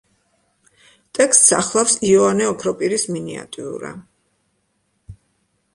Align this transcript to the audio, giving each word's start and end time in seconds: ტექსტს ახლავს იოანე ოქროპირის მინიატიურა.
ტექსტს 1.17 1.51
ახლავს 1.57 1.93
იოანე 2.09 2.49
ოქროპირის 2.53 3.07
მინიატიურა. 3.17 3.95